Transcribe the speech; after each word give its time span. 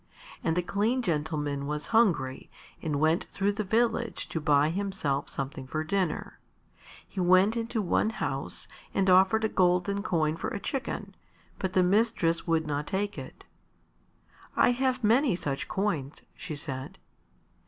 And 0.43 0.57
the 0.57 0.63
clean 0.63 1.03
gentleman 1.03 1.67
was 1.67 1.85
hungry 1.93 2.49
and 2.81 2.99
went 2.99 3.25
through 3.25 3.51
the 3.51 3.63
village 3.63 4.27
to 4.29 4.41
buy 4.41 4.69
himself 4.71 5.29
something 5.29 5.67
for 5.67 5.83
dinner. 5.83 6.39
He 7.07 7.19
went 7.19 7.55
into 7.55 7.83
one 7.83 8.09
house 8.09 8.67
and 8.95 9.07
offered 9.11 9.43
a 9.45 9.47
golden 9.47 10.01
coin 10.01 10.37
for 10.37 10.47
a 10.47 10.59
chicken, 10.59 11.13
but 11.59 11.73
the 11.73 11.83
mistress 11.83 12.47
would 12.47 12.65
not 12.65 12.87
take 12.87 13.15
it. 13.19 13.45
"I 14.55 14.71
have 14.71 15.03
many 15.03 15.35
such 15.35 15.67
coins," 15.67 16.23
she 16.33 16.55
said. 16.55 16.97